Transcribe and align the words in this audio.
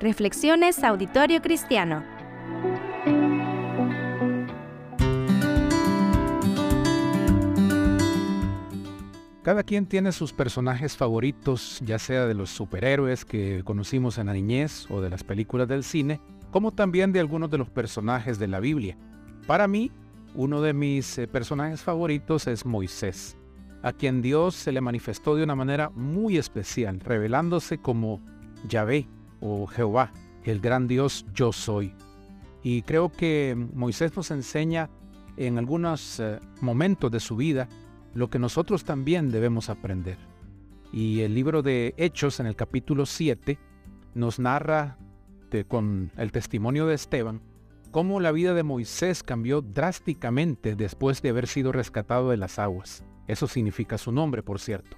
Reflexiones 0.00 0.84
Auditorio 0.84 1.42
Cristiano. 1.42 2.04
Cada 9.42 9.64
quien 9.64 9.86
tiene 9.86 10.12
sus 10.12 10.32
personajes 10.32 10.96
favoritos, 10.96 11.80
ya 11.84 11.98
sea 11.98 12.26
de 12.26 12.34
los 12.34 12.48
superhéroes 12.50 13.24
que 13.24 13.62
conocimos 13.64 14.18
en 14.18 14.26
la 14.26 14.34
niñez 14.34 14.88
o 14.88 15.00
de 15.00 15.10
las 15.10 15.24
películas 15.24 15.66
del 15.66 15.82
cine, 15.82 16.20
como 16.52 16.70
también 16.70 17.10
de 17.10 17.18
algunos 17.18 17.50
de 17.50 17.58
los 17.58 17.68
personajes 17.68 18.38
de 18.38 18.46
la 18.46 18.60
Biblia. 18.60 18.96
Para 19.48 19.66
mí, 19.66 19.90
uno 20.36 20.62
de 20.62 20.74
mis 20.74 21.18
eh, 21.18 21.26
personajes 21.26 21.80
favoritos 21.80 22.46
es 22.46 22.64
Moisés, 22.64 23.36
a 23.82 23.92
quien 23.92 24.22
Dios 24.22 24.54
se 24.54 24.70
le 24.70 24.80
manifestó 24.80 25.34
de 25.34 25.42
una 25.42 25.56
manera 25.56 25.90
muy 25.90 26.36
especial, 26.36 27.00
revelándose 27.00 27.78
como 27.78 28.20
Yahvé 28.68 29.08
o 29.40 29.66
Jehová, 29.66 30.12
el 30.44 30.60
gran 30.60 30.88
Dios 30.88 31.26
yo 31.34 31.52
soy. 31.52 31.94
Y 32.62 32.82
creo 32.82 33.10
que 33.10 33.56
Moisés 33.74 34.16
nos 34.16 34.30
enseña 34.30 34.90
en 35.36 35.58
algunos 35.58 36.20
eh, 36.20 36.40
momentos 36.60 37.10
de 37.10 37.20
su 37.20 37.36
vida 37.36 37.68
lo 38.14 38.30
que 38.30 38.38
nosotros 38.38 38.84
también 38.84 39.30
debemos 39.30 39.68
aprender. 39.68 40.18
Y 40.92 41.20
el 41.20 41.34
libro 41.34 41.62
de 41.62 41.94
Hechos 41.96 42.40
en 42.40 42.46
el 42.46 42.56
capítulo 42.56 43.06
7 43.06 43.58
nos 44.14 44.38
narra 44.38 44.98
con 45.66 46.10
el 46.16 46.32
testimonio 46.32 46.86
de 46.86 46.94
Esteban 46.94 47.40
cómo 47.90 48.20
la 48.20 48.32
vida 48.32 48.54
de 48.54 48.62
Moisés 48.62 49.22
cambió 49.22 49.62
drásticamente 49.62 50.76
después 50.76 51.22
de 51.22 51.30
haber 51.30 51.46
sido 51.46 51.72
rescatado 51.72 52.30
de 52.30 52.36
las 52.36 52.58
aguas. 52.58 53.04
Eso 53.26 53.46
significa 53.46 53.98
su 53.98 54.12
nombre, 54.12 54.42
por 54.42 54.60
cierto. 54.60 54.96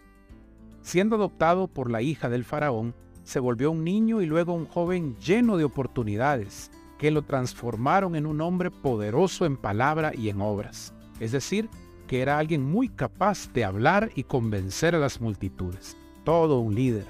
Siendo 0.82 1.16
adoptado 1.16 1.68
por 1.68 1.90
la 1.90 2.02
hija 2.02 2.28
del 2.28 2.44
faraón, 2.44 2.94
se 3.24 3.40
volvió 3.40 3.70
un 3.70 3.84
niño 3.84 4.22
y 4.22 4.26
luego 4.26 4.52
un 4.52 4.66
joven 4.66 5.16
lleno 5.16 5.56
de 5.56 5.64
oportunidades 5.64 6.70
que 6.98 7.10
lo 7.10 7.22
transformaron 7.22 8.14
en 8.14 8.26
un 8.26 8.40
hombre 8.40 8.70
poderoso 8.70 9.46
en 9.46 9.56
palabra 9.56 10.12
y 10.14 10.28
en 10.28 10.40
obras. 10.40 10.92
Es 11.18 11.32
decir, 11.32 11.68
que 12.06 12.20
era 12.20 12.38
alguien 12.38 12.64
muy 12.64 12.88
capaz 12.88 13.52
de 13.52 13.64
hablar 13.64 14.10
y 14.14 14.24
convencer 14.24 14.94
a 14.94 14.98
las 14.98 15.20
multitudes. 15.20 15.96
Todo 16.24 16.60
un 16.60 16.74
líder. 16.74 17.06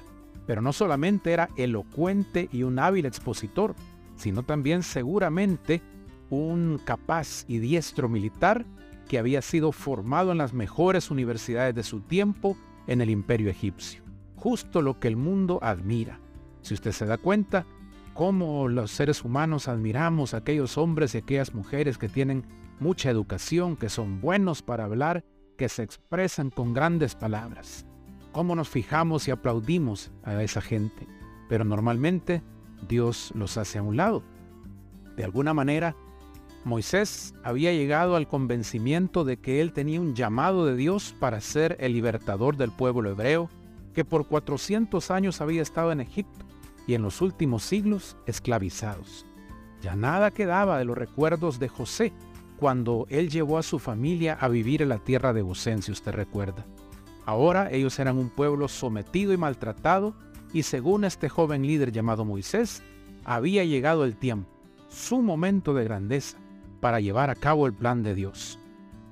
Pero 0.47 0.61
no 0.61 0.73
solamente 0.73 1.33
era 1.33 1.49
elocuente 1.57 2.49
y 2.51 2.63
un 2.63 2.79
hábil 2.79 3.05
expositor, 3.05 3.75
sino 4.15 4.43
también 4.43 4.83
seguramente 4.83 5.81
un 6.29 6.79
capaz 6.85 7.45
y 7.47 7.57
diestro 7.57 8.07
militar 8.07 8.65
que 9.09 9.17
había 9.17 9.41
sido 9.41 9.71
formado 9.71 10.31
en 10.31 10.37
las 10.37 10.53
mejores 10.53 11.11
universidades 11.11 11.75
de 11.75 11.83
su 11.83 11.99
tiempo 11.99 12.55
en 12.87 13.01
el 13.01 13.09
imperio 13.09 13.49
egipcio 13.49 14.10
justo 14.41 14.81
lo 14.81 14.99
que 14.99 15.07
el 15.07 15.17
mundo 15.17 15.59
admira. 15.61 16.19
Si 16.61 16.73
usted 16.73 16.93
se 16.93 17.05
da 17.05 17.19
cuenta, 17.19 17.67
cómo 18.15 18.67
los 18.67 18.89
seres 18.89 19.23
humanos 19.23 19.67
admiramos 19.67 20.33
a 20.33 20.37
aquellos 20.37 20.79
hombres 20.79 21.13
y 21.13 21.19
aquellas 21.19 21.53
mujeres 21.53 21.99
que 21.99 22.09
tienen 22.09 22.45
mucha 22.79 23.11
educación, 23.11 23.77
que 23.77 23.87
son 23.87 24.19
buenos 24.19 24.63
para 24.63 24.85
hablar, 24.85 25.23
que 25.59 25.69
se 25.69 25.83
expresan 25.83 26.49
con 26.49 26.73
grandes 26.73 27.13
palabras. 27.13 27.85
Cómo 28.31 28.55
nos 28.55 28.67
fijamos 28.67 29.27
y 29.27 29.31
aplaudimos 29.31 30.11
a 30.23 30.41
esa 30.41 30.61
gente. 30.61 31.07
Pero 31.47 31.63
normalmente 31.63 32.41
Dios 32.87 33.31
los 33.35 33.57
hace 33.57 33.77
a 33.77 33.83
un 33.83 33.95
lado. 33.95 34.23
De 35.15 35.23
alguna 35.23 35.53
manera, 35.53 35.95
Moisés 36.65 37.35
había 37.43 37.73
llegado 37.73 38.15
al 38.15 38.27
convencimiento 38.27 39.23
de 39.23 39.37
que 39.37 39.61
él 39.61 39.71
tenía 39.71 40.01
un 40.01 40.15
llamado 40.15 40.65
de 40.65 40.75
Dios 40.75 41.13
para 41.19 41.41
ser 41.41 41.77
el 41.79 41.93
libertador 41.93 42.57
del 42.57 42.71
pueblo 42.71 43.11
hebreo 43.11 43.51
que 43.93 44.05
por 44.05 44.27
400 44.27 45.11
años 45.11 45.41
había 45.41 45.61
estado 45.61 45.91
en 45.91 46.01
Egipto 46.01 46.45
y 46.87 46.93
en 46.93 47.01
los 47.01 47.21
últimos 47.21 47.63
siglos 47.63 48.17
esclavizados. 48.25 49.25
Ya 49.81 49.95
nada 49.95 50.31
quedaba 50.31 50.77
de 50.77 50.85
los 50.85 50.97
recuerdos 50.97 51.59
de 51.59 51.67
José 51.67 52.13
cuando 52.57 53.07
él 53.09 53.29
llevó 53.29 53.57
a 53.57 53.63
su 53.63 53.79
familia 53.79 54.37
a 54.39 54.47
vivir 54.47 54.83
en 54.83 54.89
la 54.89 54.99
tierra 54.99 55.33
de 55.33 55.41
Gosén, 55.41 55.81
si 55.81 55.91
usted 55.91 56.11
recuerda. 56.11 56.65
Ahora 57.25 57.71
ellos 57.71 57.97
eran 57.97 58.17
un 58.17 58.29
pueblo 58.29 58.67
sometido 58.67 59.33
y 59.33 59.37
maltratado 59.37 60.13
y 60.53 60.63
según 60.63 61.03
este 61.03 61.29
joven 61.29 61.65
líder 61.65 61.91
llamado 61.91 62.25
Moisés, 62.25 62.83
había 63.23 63.63
llegado 63.63 64.03
el 64.03 64.15
tiempo, 64.15 64.49
su 64.89 65.21
momento 65.21 65.73
de 65.73 65.83
grandeza, 65.83 66.37
para 66.81 66.99
llevar 66.99 67.29
a 67.29 67.35
cabo 67.35 67.67
el 67.67 67.73
plan 67.73 68.03
de 68.03 68.15
Dios. 68.15 68.59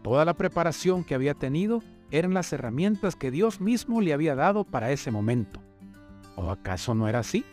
Toda 0.03 0.25
la 0.25 0.33
preparación 0.33 1.03
que 1.03 1.15
había 1.15 1.33
tenido 1.33 1.81
eran 2.11 2.33
las 2.33 2.51
herramientas 2.53 3.15
que 3.15 3.31
Dios 3.31 3.61
mismo 3.61 4.01
le 4.01 4.13
había 4.13 4.35
dado 4.35 4.63
para 4.63 4.91
ese 4.91 5.11
momento. 5.11 5.61
¿O 6.35 6.49
acaso 6.51 6.95
no 6.95 7.07
era 7.07 7.19
así? 7.19 7.43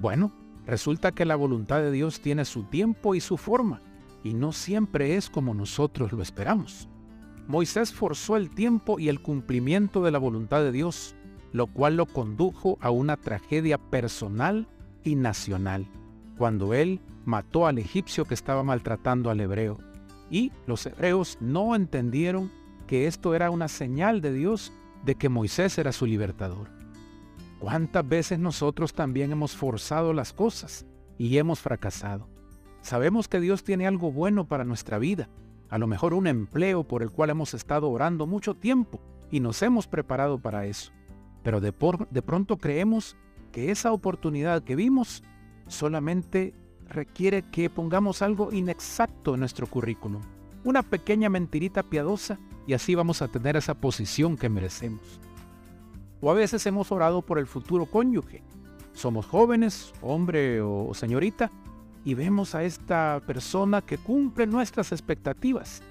Bueno, 0.00 0.32
resulta 0.66 1.12
que 1.12 1.24
la 1.24 1.36
voluntad 1.36 1.80
de 1.80 1.90
Dios 1.90 2.20
tiene 2.20 2.44
su 2.44 2.64
tiempo 2.64 3.14
y 3.14 3.20
su 3.20 3.36
forma, 3.36 3.80
y 4.24 4.34
no 4.34 4.52
siempre 4.52 5.16
es 5.16 5.30
como 5.30 5.54
nosotros 5.54 6.12
lo 6.12 6.22
esperamos. 6.22 6.88
Moisés 7.46 7.92
forzó 7.92 8.36
el 8.36 8.50
tiempo 8.50 8.98
y 8.98 9.08
el 9.08 9.20
cumplimiento 9.20 10.02
de 10.02 10.10
la 10.10 10.18
voluntad 10.18 10.62
de 10.62 10.72
Dios, 10.72 11.14
lo 11.52 11.66
cual 11.66 11.96
lo 11.96 12.06
condujo 12.06 12.78
a 12.80 12.90
una 12.90 13.16
tragedia 13.16 13.76
personal 13.76 14.68
y 15.02 15.16
nacional, 15.16 15.86
cuando 16.38 16.74
él 16.74 17.00
mató 17.24 17.66
al 17.66 17.78
egipcio 17.78 18.24
que 18.24 18.34
estaba 18.34 18.62
maltratando 18.62 19.30
al 19.30 19.40
hebreo. 19.40 19.78
Y 20.30 20.52
los 20.66 20.86
hebreos 20.86 21.38
no 21.40 21.74
entendieron 21.74 22.52
que 22.90 23.06
esto 23.06 23.36
era 23.36 23.52
una 23.52 23.68
señal 23.68 24.20
de 24.20 24.32
Dios 24.32 24.72
de 25.04 25.14
que 25.14 25.28
Moisés 25.28 25.78
era 25.78 25.92
su 25.92 26.06
libertador. 26.06 26.70
¿Cuántas 27.60 28.08
veces 28.08 28.40
nosotros 28.40 28.94
también 28.94 29.30
hemos 29.30 29.54
forzado 29.54 30.12
las 30.12 30.32
cosas 30.32 30.86
y 31.16 31.38
hemos 31.38 31.60
fracasado? 31.60 32.28
Sabemos 32.82 33.28
que 33.28 33.38
Dios 33.38 33.62
tiene 33.62 33.86
algo 33.86 34.10
bueno 34.10 34.48
para 34.48 34.64
nuestra 34.64 34.98
vida, 34.98 35.28
a 35.68 35.78
lo 35.78 35.86
mejor 35.86 36.14
un 36.14 36.26
empleo 36.26 36.82
por 36.82 37.04
el 37.04 37.12
cual 37.12 37.30
hemos 37.30 37.54
estado 37.54 37.88
orando 37.88 38.26
mucho 38.26 38.56
tiempo 38.56 39.00
y 39.30 39.38
nos 39.38 39.62
hemos 39.62 39.86
preparado 39.86 40.40
para 40.40 40.66
eso. 40.66 40.90
Pero 41.44 41.60
de, 41.60 41.72
de 42.10 42.22
pronto 42.22 42.56
creemos 42.56 43.16
que 43.52 43.70
esa 43.70 43.92
oportunidad 43.92 44.64
que 44.64 44.74
vimos 44.74 45.22
solamente 45.68 46.54
requiere 46.88 47.42
que 47.52 47.70
pongamos 47.70 48.20
algo 48.20 48.52
inexacto 48.52 49.34
en 49.34 49.40
nuestro 49.40 49.68
currículum, 49.68 50.22
una 50.64 50.82
pequeña 50.82 51.28
mentirita 51.28 51.82
piadosa 51.82 52.38
y 52.66 52.74
así 52.74 52.94
vamos 52.94 53.22
a 53.22 53.28
tener 53.28 53.56
esa 53.56 53.74
posición 53.74 54.36
que 54.36 54.48
merecemos. 54.48 55.20
O 56.20 56.30
a 56.30 56.34
veces 56.34 56.66
hemos 56.66 56.92
orado 56.92 57.22
por 57.22 57.38
el 57.38 57.46
futuro 57.46 57.86
cónyuge. 57.86 58.42
Somos 58.92 59.26
jóvenes, 59.26 59.92
hombre 60.02 60.60
o 60.60 60.92
señorita, 60.92 61.50
y 62.04 62.14
vemos 62.14 62.54
a 62.54 62.64
esta 62.64 63.20
persona 63.26 63.82
que 63.82 63.98
cumple 63.98 64.46
nuestras 64.46 64.92
expectativas, 64.92 65.82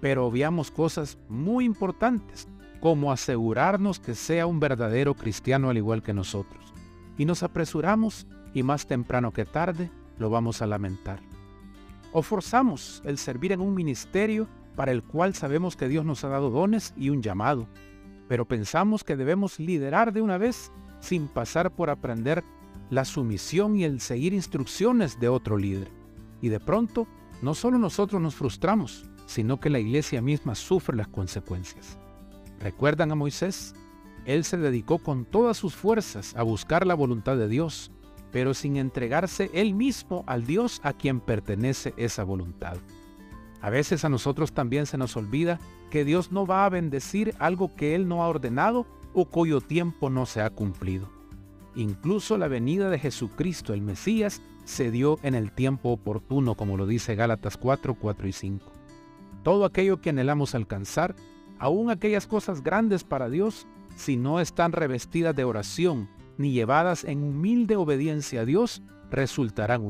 pero 0.00 0.26
obviamos 0.26 0.70
cosas 0.70 1.18
muy 1.28 1.64
importantes, 1.64 2.48
como 2.80 3.12
asegurarnos 3.12 3.98
que 3.98 4.14
sea 4.14 4.46
un 4.46 4.60
verdadero 4.60 5.14
cristiano 5.14 5.70
al 5.70 5.76
igual 5.76 6.02
que 6.02 6.12
nosotros. 6.12 6.72
Y 7.18 7.24
nos 7.24 7.42
apresuramos 7.42 8.26
y 8.54 8.62
más 8.62 8.86
temprano 8.86 9.32
que 9.32 9.44
tarde 9.44 9.90
lo 10.18 10.30
vamos 10.30 10.62
a 10.62 10.66
lamentar. 10.66 11.20
O 12.18 12.22
forzamos 12.22 13.02
el 13.04 13.18
servir 13.18 13.52
en 13.52 13.60
un 13.60 13.74
ministerio 13.74 14.48
para 14.74 14.90
el 14.90 15.02
cual 15.02 15.34
sabemos 15.34 15.76
que 15.76 15.86
Dios 15.86 16.06
nos 16.06 16.24
ha 16.24 16.28
dado 16.28 16.48
dones 16.48 16.94
y 16.96 17.10
un 17.10 17.20
llamado, 17.20 17.68
pero 18.26 18.48
pensamos 18.48 19.04
que 19.04 19.16
debemos 19.16 19.60
liderar 19.60 20.14
de 20.14 20.22
una 20.22 20.38
vez 20.38 20.72
sin 20.98 21.28
pasar 21.28 21.72
por 21.72 21.90
aprender 21.90 22.42
la 22.88 23.04
sumisión 23.04 23.76
y 23.76 23.84
el 23.84 24.00
seguir 24.00 24.32
instrucciones 24.32 25.20
de 25.20 25.28
otro 25.28 25.58
líder. 25.58 25.90
Y 26.40 26.48
de 26.48 26.58
pronto, 26.58 27.06
no 27.42 27.52
solo 27.52 27.76
nosotros 27.76 28.22
nos 28.22 28.34
frustramos, 28.34 29.04
sino 29.26 29.60
que 29.60 29.68
la 29.68 29.78
iglesia 29.78 30.22
misma 30.22 30.54
sufre 30.54 30.96
las 30.96 31.08
consecuencias. 31.08 31.98
¿Recuerdan 32.60 33.12
a 33.12 33.14
Moisés? 33.14 33.74
Él 34.24 34.44
se 34.44 34.56
dedicó 34.56 35.00
con 35.00 35.26
todas 35.26 35.58
sus 35.58 35.74
fuerzas 35.74 36.34
a 36.34 36.42
buscar 36.44 36.86
la 36.86 36.94
voluntad 36.94 37.36
de 37.36 37.48
Dios, 37.48 37.90
pero 38.32 38.54
sin 38.54 38.76
entregarse 38.76 39.50
él 39.54 39.74
mismo 39.74 40.24
al 40.26 40.46
Dios 40.46 40.80
a 40.82 40.92
quien 40.92 41.20
pertenece 41.20 41.94
esa 41.96 42.24
voluntad. 42.24 42.76
A 43.60 43.70
veces 43.70 44.04
a 44.04 44.08
nosotros 44.08 44.52
también 44.52 44.86
se 44.86 44.98
nos 44.98 45.16
olvida 45.16 45.58
que 45.90 46.04
Dios 46.04 46.32
no 46.32 46.46
va 46.46 46.64
a 46.64 46.68
bendecir 46.68 47.34
algo 47.38 47.74
que 47.74 47.94
Él 47.94 48.08
no 48.08 48.22
ha 48.22 48.28
ordenado 48.28 48.86
o 49.14 49.24
cuyo 49.24 49.60
tiempo 49.60 50.10
no 50.10 50.26
se 50.26 50.40
ha 50.40 50.50
cumplido. 50.50 51.08
Incluso 51.74 52.38
la 52.38 52.48
venida 52.48 52.90
de 52.90 52.98
Jesucristo, 52.98 53.72
el 53.72 53.82
Mesías, 53.82 54.42
se 54.64 54.90
dio 54.90 55.18
en 55.22 55.34
el 55.34 55.52
tiempo 55.52 55.90
oportuno, 55.90 56.54
como 56.54 56.76
lo 56.76 56.86
dice 56.86 57.14
Gálatas 57.14 57.56
4, 57.56 57.94
4 57.94 58.28
y 58.28 58.32
5. 58.32 58.72
Todo 59.42 59.64
aquello 59.64 60.00
que 60.00 60.10
anhelamos 60.10 60.54
alcanzar, 60.54 61.14
aun 61.58 61.90
aquellas 61.90 62.26
cosas 62.26 62.62
grandes 62.62 63.04
para 63.04 63.28
Dios, 63.28 63.66
si 63.96 64.16
no 64.16 64.40
están 64.40 64.72
revestidas 64.72 65.34
de 65.34 65.44
oración 65.44 66.08
ni 66.38 66.52
llevadas 66.52 67.04
en 67.04 67.22
humilde 67.22 67.76
obediencia 67.76 68.42
a 68.42 68.44
Dios, 68.44 68.82
resultarán 69.10 69.82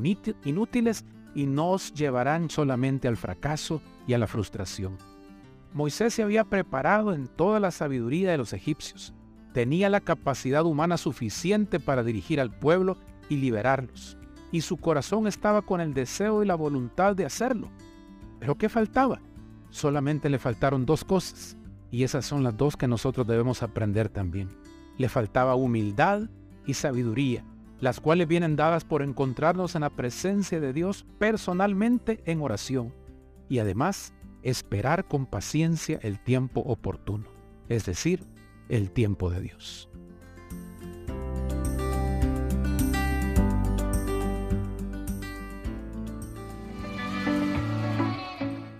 inútiles 0.44 1.04
y 1.34 1.46
nos 1.46 1.92
llevarán 1.92 2.50
solamente 2.50 3.08
al 3.08 3.16
fracaso 3.16 3.82
y 4.06 4.14
a 4.14 4.18
la 4.18 4.26
frustración. 4.26 4.96
Moisés 5.72 6.14
se 6.14 6.22
había 6.22 6.44
preparado 6.44 7.12
en 7.12 7.26
toda 7.26 7.60
la 7.60 7.70
sabiduría 7.70 8.30
de 8.30 8.38
los 8.38 8.54
egipcios. 8.54 9.12
Tenía 9.52 9.90
la 9.90 10.00
capacidad 10.00 10.64
humana 10.64 10.96
suficiente 10.96 11.80
para 11.80 12.02
dirigir 12.02 12.40
al 12.40 12.50
pueblo 12.50 12.96
y 13.28 13.36
liberarlos. 13.36 14.16
Y 14.52 14.62
su 14.62 14.78
corazón 14.78 15.26
estaba 15.26 15.62
con 15.62 15.80
el 15.80 15.92
deseo 15.92 16.42
y 16.42 16.46
la 16.46 16.54
voluntad 16.54 17.14
de 17.14 17.26
hacerlo. 17.26 17.68
Pero 18.38 18.54
¿qué 18.54 18.68
faltaba? 18.68 19.20
Solamente 19.70 20.30
le 20.30 20.38
faltaron 20.38 20.86
dos 20.86 21.04
cosas. 21.04 21.56
Y 21.90 22.04
esas 22.04 22.24
son 22.24 22.42
las 22.42 22.56
dos 22.56 22.76
que 22.76 22.88
nosotros 22.88 23.26
debemos 23.26 23.62
aprender 23.62 24.08
también. 24.08 24.48
Le 24.98 25.08
faltaba 25.08 25.54
humildad 25.54 26.28
y 26.66 26.74
sabiduría, 26.74 27.44
las 27.80 28.00
cuales 28.00 28.28
vienen 28.28 28.56
dadas 28.56 28.84
por 28.84 29.02
encontrarnos 29.02 29.74
en 29.74 29.82
la 29.82 29.90
presencia 29.90 30.60
de 30.60 30.72
Dios 30.72 31.06
personalmente 31.18 32.22
en 32.24 32.40
oración. 32.40 32.94
Y 33.48 33.58
además, 33.58 34.14
esperar 34.42 35.06
con 35.06 35.26
paciencia 35.26 35.98
el 36.02 36.18
tiempo 36.22 36.60
oportuno, 36.60 37.26
es 37.68 37.84
decir, 37.84 38.24
el 38.68 38.90
tiempo 38.90 39.30
de 39.30 39.40
Dios. 39.40 39.88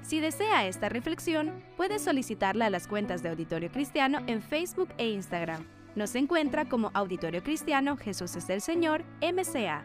Si 0.03 0.21
desea 0.21 0.67
esta 0.67 0.89
reflexión, 0.89 1.53
puede 1.77 1.99
solicitarla 1.99 2.67
a 2.67 2.71
las 2.71 2.87
cuentas 2.87 3.23
de 3.23 3.29
Auditorio 3.29 3.71
Cristiano 3.71 4.21
en 4.27 4.41
Facebook 4.41 4.89
e 4.99 5.11
Instagram. 5.11 5.76
Nos 5.97 6.15
encuentra 6.15 6.69
como 6.69 6.91
Auditorio 6.93 7.43
Cristiano 7.43 7.97
Jesús 7.97 8.37
es 8.37 8.51
el 8.51 8.61
Señor, 8.61 9.03
MCA. 9.23 9.83